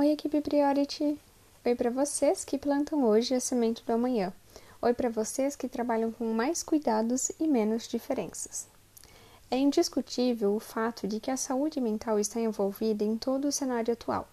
[0.00, 1.18] Oi, equipe Priority!
[1.66, 4.32] Oi para vocês que plantam hoje a semente do amanhã.
[4.80, 8.68] Oi para vocês que trabalham com mais cuidados e menos diferenças.
[9.50, 13.92] É indiscutível o fato de que a saúde mental está envolvida em todo o cenário
[13.92, 14.28] atual.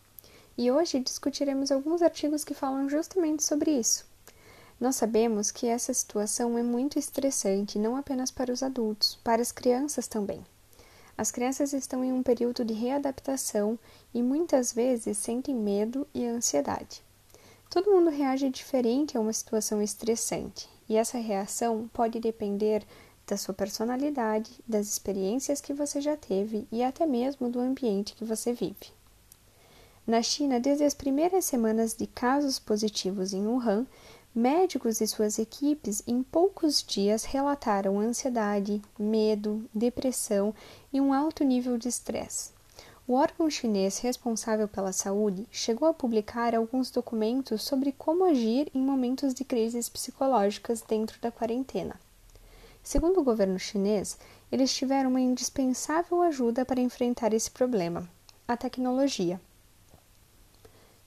[0.55, 4.05] E hoje discutiremos alguns artigos que falam justamente sobre isso.
[4.79, 9.51] Nós sabemos que essa situação é muito estressante não apenas para os adultos, para as
[9.51, 10.45] crianças também.
[11.17, 13.79] As crianças estão em um período de readaptação
[14.13, 17.01] e muitas vezes sentem medo e ansiedade.
[17.69, 22.85] Todo mundo reage diferente a uma situação estressante, e essa reação pode depender
[23.25, 28.25] da sua personalidade, das experiências que você já teve e até mesmo do ambiente que
[28.25, 28.93] você vive.
[30.05, 33.87] Na China, desde as primeiras semanas de casos positivos em Wuhan,
[34.37, 40.53] Médicos e suas equipes, em poucos dias, relataram ansiedade, medo, depressão
[40.91, 42.51] e um alto nível de estresse.
[43.07, 48.81] O órgão chinês responsável pela saúde chegou a publicar alguns documentos sobre como agir em
[48.81, 51.97] momentos de crises psicológicas dentro da quarentena.
[52.83, 54.17] Segundo o governo chinês,
[54.51, 58.05] eles tiveram uma indispensável ajuda para enfrentar esse problema:
[58.45, 59.39] a tecnologia.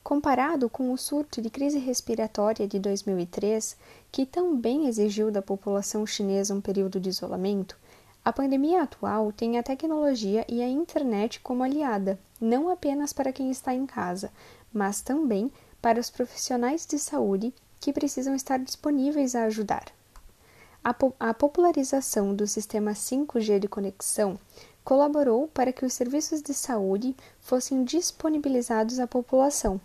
[0.09, 3.77] Comparado com o surto de crise respiratória de 2003,
[4.11, 7.77] que também exigiu da população chinesa um período de isolamento,
[8.25, 13.51] a pandemia atual tem a tecnologia e a internet como aliada, não apenas para quem
[13.51, 14.33] está em casa,
[14.73, 19.93] mas também para os profissionais de saúde que precisam estar disponíveis a ajudar.
[20.83, 24.41] A, po a popularização do sistema 5G de conexão
[24.83, 29.79] colaborou para que os serviços de saúde fossem disponibilizados à população,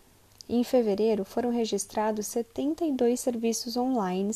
[0.47, 4.31] em fevereiro, foram registrados 72 serviços online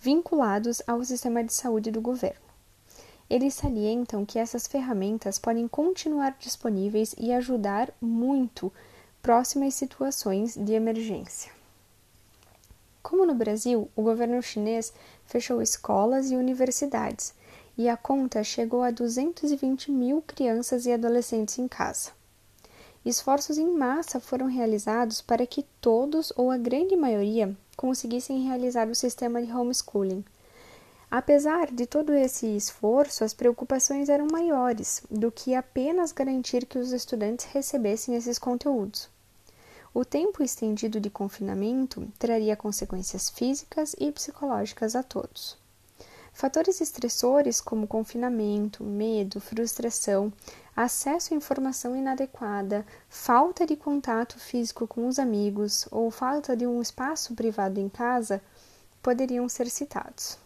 [0.00, 2.48] vinculados ao sistema de saúde do governo.
[3.28, 8.72] Eles salientam que essas ferramentas podem continuar disponíveis e ajudar muito
[9.20, 11.52] próximas situações de emergência.
[13.02, 14.92] Como no Brasil, o governo chinês
[15.26, 17.34] fechou escolas e universidades
[17.76, 22.17] e a conta chegou a 220 mil crianças e adolescentes em casa.
[23.08, 28.94] Esforços em massa foram realizados para que todos ou a grande maioria conseguissem realizar o
[28.94, 30.22] sistema de homeschooling.
[31.10, 36.92] Apesar de todo esse esforço, as preocupações eram maiores do que apenas garantir que os
[36.92, 39.08] estudantes recebessem esses conteúdos.
[39.94, 45.56] O tempo estendido de confinamento traria consequências físicas e psicológicas a todos.
[46.38, 50.32] Fatores estressores como confinamento, medo, frustração,
[50.84, 56.80] acesso à informação inadequada, falta de contato físico com os amigos ou falta de um
[56.80, 58.40] espaço privado em casa
[59.02, 60.38] poderiam ser citados.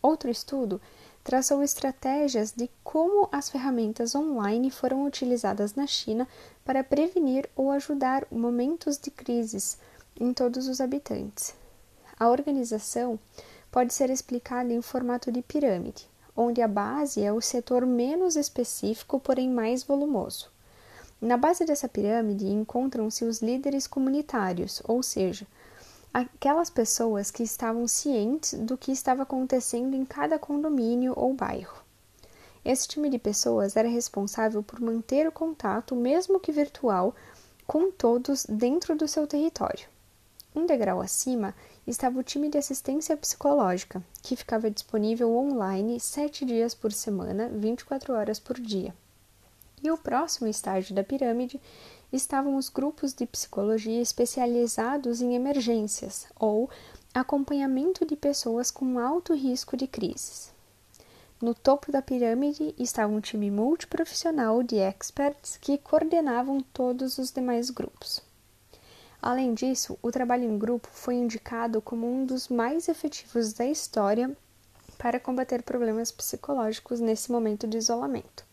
[0.00, 0.80] Outro estudo
[1.22, 6.26] traçou estratégias de como as ferramentas online foram utilizadas na China
[6.64, 9.76] para prevenir ou ajudar momentos de crises
[10.18, 11.54] em todos os habitantes.
[12.18, 13.18] A organização
[13.70, 19.18] pode ser explicada em formato de pirâmide, onde a base é o setor menos específico,
[19.18, 20.48] porém mais volumoso.
[21.20, 25.48] Na base dessa pirâmide encontram-se os líderes comunitários, ou seja,
[26.14, 31.82] aquelas pessoas que estavam cientes do que estava acontecendo em cada condomínio ou bairro.
[32.64, 37.16] Esse time de pessoas era responsável por manter o contato, mesmo que virtual,
[37.66, 39.88] com todos dentro do seu território.
[40.54, 41.52] Um degrau acima
[41.88, 48.12] estava o time de assistência psicológica, que ficava disponível online sete dias por semana, 24
[48.12, 48.94] horas por dia.
[49.82, 51.58] E o próximo estágio da pirâmide
[52.12, 56.68] estavam os grupos de psicologia especializados em emergências ou
[57.14, 60.52] acompanhamento de pessoas com alto risco de crises.
[61.40, 67.70] No topo da pirâmide estava um time multiprofissional de experts que coordenavam todos os demais
[67.70, 68.27] grupos.
[69.20, 74.36] Além disso, o trabalho em grupo foi indicado como um dos mais efetivos da história
[74.96, 78.46] para combater problemas psicológicos nesse momento de isolamento.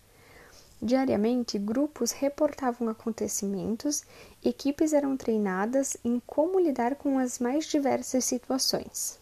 [0.82, 4.04] Diariamente, grupos reportavam acontecimentos,
[4.44, 9.20] equipes eram treinadas em como lidar com as mais diversas situações.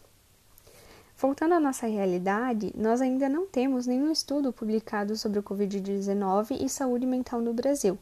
[1.17, 6.69] Voltando à nossa realidade, nós ainda não temos nenhum estudo publicado sobre o Covid-19 e
[6.69, 7.99] saúde mental no Brasil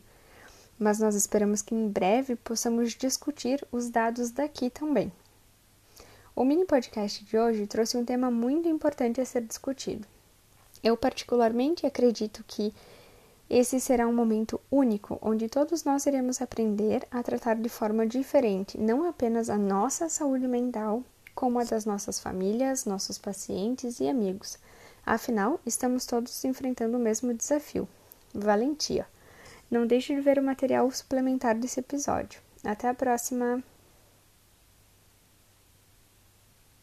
[0.82, 5.14] mas nós esperamos que em breve possamos discutir os dados daqui também.
[6.36, 10.08] O mini podcast de hoje trouxe um tema muito importante a ser discutido.
[10.84, 12.74] Eu, particularmente, acredito que
[13.48, 18.80] esse será um momento único onde todos nós iremos aprender a tratar de forma diferente
[18.80, 21.04] não apenas a nossa saúde mental,
[21.36, 24.58] como a das nossas famílias, nossos pacientes e amigos.
[25.06, 27.88] Afinal, estamos todos enfrentando o mesmo desafio:
[28.34, 29.06] valentia.
[29.72, 32.42] Não deixe de ver o material suplementar desse episódio.
[32.62, 33.64] Até a próxima!